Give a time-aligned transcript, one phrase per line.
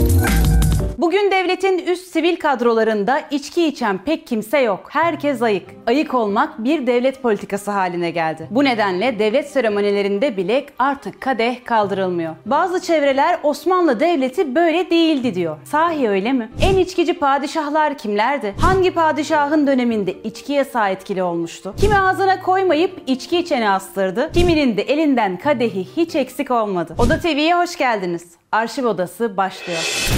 [0.00, 0.49] Thank you.
[1.00, 4.86] Bugün devletin üst sivil kadrolarında içki içen pek kimse yok.
[4.88, 5.66] Herkes ayık.
[5.86, 8.48] Ayık olmak bir devlet politikası haline geldi.
[8.50, 12.34] Bu nedenle devlet seremonilerinde bile artık kadeh kaldırılmıyor.
[12.46, 15.56] Bazı çevreler Osmanlı Devleti böyle değildi diyor.
[15.64, 16.50] Sahi öyle mi?
[16.62, 18.54] En içkici padişahlar kimlerdi?
[18.60, 21.74] Hangi padişahın döneminde içki yasağı etkili olmuştu?
[21.80, 24.30] Kimi ağzına koymayıp içki içeni astırdı.
[24.34, 26.94] Kiminin de elinden kadehi hiç eksik olmadı.
[26.98, 28.26] Oda TV'ye hoş geldiniz.
[28.52, 30.10] Arşiv Odası başlıyor.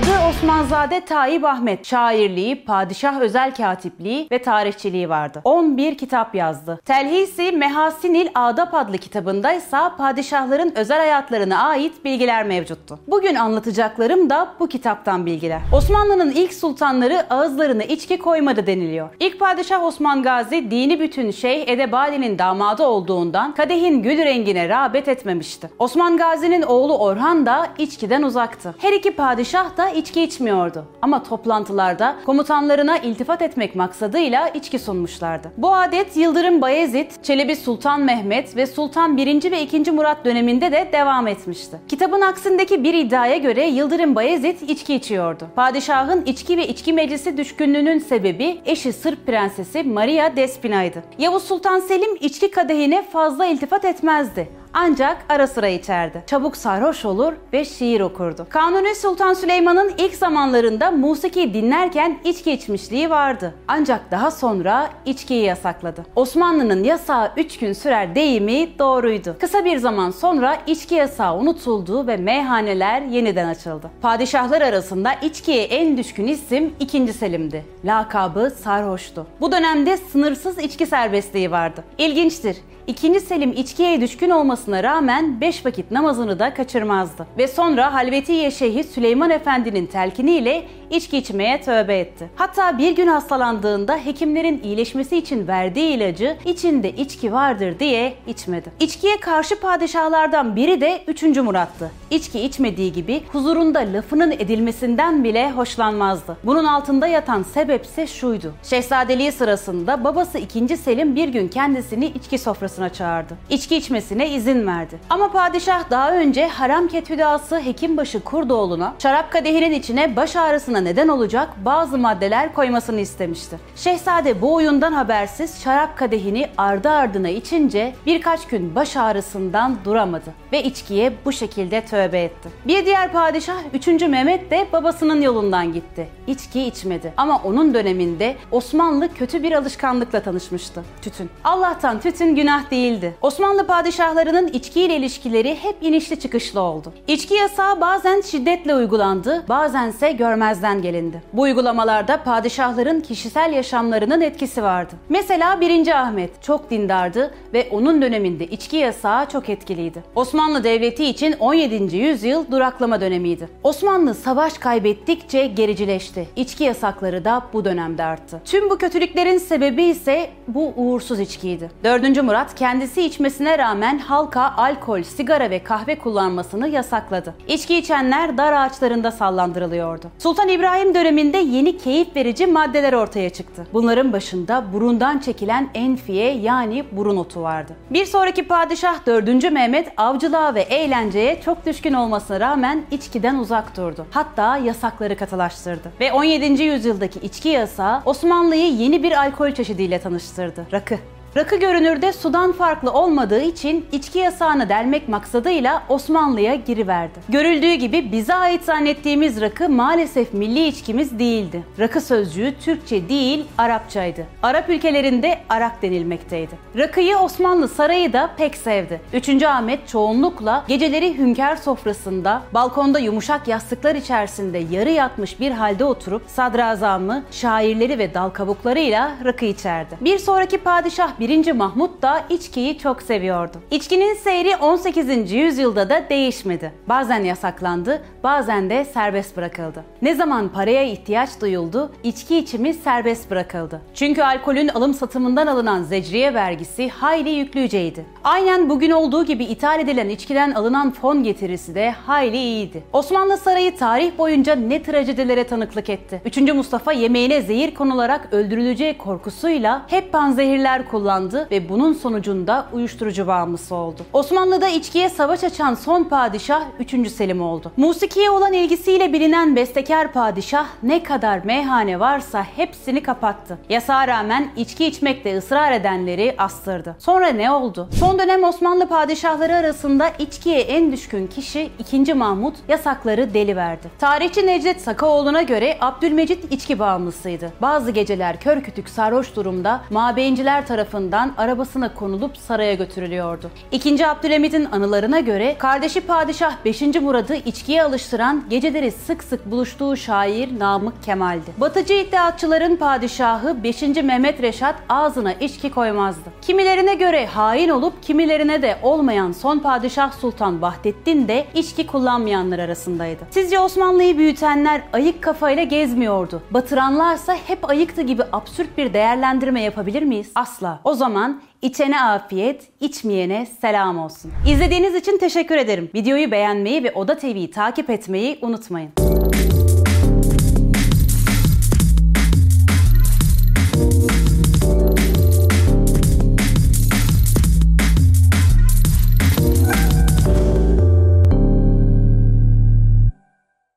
[0.00, 1.86] Adı Osmanzade Tayyip Ahmet.
[1.86, 5.40] Şairliği, padişah özel katipliği ve tarihçiliği vardı.
[5.44, 6.80] 11 kitap yazdı.
[6.84, 12.98] Telhisi Mehasinil Adap adlı kitabında ise padişahların özel hayatlarına ait bilgiler mevcuttu.
[13.06, 15.60] Bugün anlatacaklarım da bu kitaptan bilgiler.
[15.72, 19.08] Osmanlı'nın ilk sultanları ağızlarına içki koymadı deniliyor.
[19.20, 25.70] İlk padişah Osman Gazi dini bütün Şeyh Edebali'nin damadı olduğundan kadehin gül rengine rağbet etmemişti.
[25.78, 28.74] Osman Gazi'nin oğlu Orhan da içkiden uzaktı.
[28.78, 30.84] Her iki padişah da içki içmiyordu.
[31.02, 35.52] Ama toplantılarda komutanlarına iltifat etmek maksadıyla içki sunmuşlardı.
[35.56, 39.50] Bu adet Yıldırım Bayezid, Çelebi Sultan Mehmet ve Sultan 1.
[39.50, 39.90] ve 2.
[39.90, 41.76] Murat döneminde de devam etmişti.
[41.88, 45.48] Kitabın aksindeki bir iddiaya göre Yıldırım Bayezid içki içiyordu.
[45.56, 51.02] Padişahın içki ve içki meclisi düşkünlüğünün sebebi eşi Sırp prensesi Maria Despina'ydı.
[51.18, 54.59] Yavuz Sultan Selim içki kadehine fazla iltifat etmezdi.
[54.74, 56.22] Ancak ara sıra içerdi.
[56.26, 58.46] Çabuk sarhoş olur ve şiir okurdu.
[58.50, 63.54] Kanuni Sultan Süleyman'ın ilk zamanlarında musiki dinlerken içki içmişliği vardı.
[63.68, 66.06] Ancak daha sonra içkiyi yasakladı.
[66.16, 69.36] Osmanlı'nın yasağı 3 gün sürer deyimi doğruydu.
[69.40, 73.90] Kısa bir zaman sonra içki yasağı unutuldu ve meyhaneler yeniden açıldı.
[74.02, 77.12] Padişahlar arasında içkiye en düşkün isim 2.
[77.12, 77.64] Selim'di.
[77.84, 79.26] Lakabı sarhoştu.
[79.40, 81.84] Bu dönemde sınırsız içki serbestliği vardı.
[81.98, 82.56] İlginçtir.
[82.86, 84.30] İkinci Selim içkiye düşkün
[84.60, 87.26] olmasına rağmen 5 vakit namazını da kaçırmazdı.
[87.38, 92.28] Ve sonra Halvetiye Şeyhi Süleyman Efendi'nin telkiniyle içki içmeye tövbe etti.
[92.36, 98.72] Hatta bir gün hastalandığında hekimlerin iyileşmesi için verdiği ilacı içinde içki vardır diye içmedi.
[98.80, 101.22] İçkiye karşı padişahlardan biri de 3.
[101.22, 101.90] Murat'tı.
[102.10, 106.36] İçki içmediği gibi huzurunda lafının edilmesinden bile hoşlanmazdı.
[106.44, 108.52] Bunun altında yatan sebepse şuydu.
[108.62, 110.76] Şehzadeliği sırasında babası 2.
[110.76, 113.34] Selim bir gün kendisini içki sofrasına çağırdı.
[113.50, 114.98] İçki içmesine izin verdi.
[115.10, 121.48] Ama padişah daha önce haram ketüdası Hekimbaşı Kurdoğlu'na şarap kadehinin içine baş ağrısına neden olacak
[121.64, 123.58] bazı maddeler koymasını istemişti.
[123.76, 130.62] Şehzade bu oyundan habersiz şarap kadehini ardı ardına içince birkaç gün baş ağrısından duramadı ve
[130.62, 132.48] içkiye bu şekilde tövbe etti.
[132.66, 133.86] Bir diğer padişah 3.
[133.86, 136.08] Mehmet de babasının yolundan gitti.
[136.26, 140.84] İçki içmedi ama onun döneminde Osmanlı kötü bir alışkanlıkla tanışmıştı.
[141.02, 141.30] Tütün.
[141.44, 143.14] Allah'tan tütün günah değildi.
[143.22, 146.92] Osmanlı padişahlarının içkiyle ilişkileri hep inişli çıkışlı oldu.
[147.08, 151.22] İçki yasağı bazen şiddetle uygulandı, bazense görmezden gelindi.
[151.32, 154.92] Bu uygulamalarda padişahların kişisel yaşamlarının etkisi vardı.
[155.08, 156.00] Mesela 1.
[156.00, 160.02] Ahmet çok dindardı ve onun döneminde içki yasağı çok etkiliydi.
[160.14, 161.96] Osmanlı Devleti için 17.
[161.96, 163.48] yüzyıl duraklama dönemiydi.
[163.64, 166.28] Osmanlı savaş kaybettikçe gericileşti.
[166.36, 168.40] İçki yasakları da bu dönemde arttı.
[168.44, 171.70] Tüm bu kötülüklerin sebebi ise bu uğursuz içkiydi.
[171.84, 172.22] 4.
[172.22, 173.98] Murat kendisi içmesine rağmen
[174.30, 177.34] halka alkol, sigara ve kahve kullanmasını yasakladı.
[177.48, 180.06] İçki içenler dar ağaçlarında sallandırılıyordu.
[180.18, 183.66] Sultan İbrahim döneminde yeni keyif verici maddeler ortaya çıktı.
[183.72, 187.72] Bunların başında burundan çekilen enfiye yani burun otu vardı.
[187.90, 189.52] Bir sonraki padişah 4.
[189.52, 194.06] Mehmet avcılığa ve eğlenceye çok düşkün olmasına rağmen içkiden uzak durdu.
[194.10, 195.92] Hatta yasakları katılaştırdı.
[196.00, 196.62] Ve 17.
[196.62, 200.66] yüzyıldaki içki yasağı Osmanlı'yı yeni bir alkol çeşidiyle tanıştırdı.
[200.72, 200.98] Rakı.
[201.36, 207.18] Rakı görünürde sudan farklı olmadığı için içki yasağını delmek maksadıyla Osmanlı'ya giriverdi.
[207.28, 211.62] Görüldüğü gibi bize ait zannettiğimiz rakı maalesef milli içkimiz değildi.
[211.78, 214.26] Rakı sözcüğü Türkçe değil Arapçaydı.
[214.42, 216.58] Arap ülkelerinde arak denilmekteydi.
[216.76, 219.00] Rakıyı Osmanlı sarayı da pek sevdi.
[219.12, 219.42] 3.
[219.42, 227.22] Ahmet çoğunlukla geceleri hünkâr sofrasında, balkonda yumuşak yastıklar içerisinde yarı yatmış bir halde oturup sadrazamı,
[227.30, 229.98] şairleri ve dal kabuklarıyla rakı içerdi.
[230.00, 231.52] Bir sonraki padişah 1.
[231.52, 233.56] Mahmut da içkiyi çok seviyordu.
[233.70, 235.32] İçkinin seyri 18.
[235.32, 236.72] yüzyılda da değişmedi.
[236.88, 239.84] Bazen yasaklandı, bazen de serbest bırakıldı.
[240.02, 243.80] Ne zaman paraya ihtiyaç duyuldu, içki içimi serbest bırakıldı.
[243.94, 248.04] Çünkü alkolün alım satımından alınan zecriye vergisi hayli yüklüceydi.
[248.24, 252.82] Aynen bugün olduğu gibi ithal edilen içkiden alınan fon getirisi de hayli iyiydi.
[252.92, 256.22] Osmanlı Sarayı tarih boyunca ne trajedilere tanıklık etti.
[256.24, 256.36] 3.
[256.36, 263.74] Mustafa yemeğine zehir konularak öldürüleceği korkusuyla hep panzehirler kullandı hastalandı ve bunun sonucunda uyuşturucu bağımlısı
[263.74, 264.02] oldu.
[264.12, 267.10] Osmanlı'da içkiye savaş açan son padişah 3.
[267.10, 267.72] Selim oldu.
[267.76, 273.58] Musikiye olan ilgisiyle bilinen bestekar padişah ne kadar meyhane varsa hepsini kapattı.
[273.68, 276.96] Yasağa rağmen içki içmekte ısrar edenleri astırdı.
[276.98, 277.88] Sonra ne oldu?
[278.00, 282.14] Son dönem Osmanlı padişahları arasında içkiye en düşkün kişi 2.
[282.14, 283.90] Mahmut yasakları deli verdi.
[283.98, 287.52] Tarihçi Necdet Sakaoğlu'na göre Abdülmecit içki bağımlısıydı.
[287.62, 290.66] Bazı geceler kör kütük sarhoş durumda mabeyinciler
[291.00, 293.50] tarafından arabasına konulup saraya götürülüyordu.
[293.72, 294.06] 2.
[294.06, 296.82] Abdülhamid'in anılarına göre kardeşi padişah 5.
[296.82, 301.50] Murad'ı içkiye alıştıran geceleri sık sık buluştuğu şair Namık Kemal'di.
[301.58, 303.82] Batıcı iddiatçıların padişahı 5.
[303.82, 306.30] Mehmet Reşat ağzına içki koymazdı.
[306.42, 313.22] Kimilerine göre hain olup kimilerine de olmayan son padişah Sultan Vahdettin de içki kullanmayanlar arasındaydı.
[313.30, 316.42] Sizce Osmanlı'yı büyütenler ayık kafayla gezmiyordu.
[316.50, 320.30] Batıranlarsa hep ayıktı gibi absürt bir değerlendirme yapabilir miyiz?
[320.34, 320.80] Asla.
[320.90, 324.32] O zaman İçene afiyet, içmeyene selam olsun.
[324.48, 325.90] İzlediğiniz için teşekkür ederim.
[325.94, 328.90] Videoyu beğenmeyi ve Oda TV'yi takip etmeyi unutmayın.